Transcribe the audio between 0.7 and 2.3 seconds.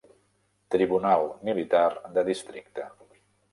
Tribunal Militar de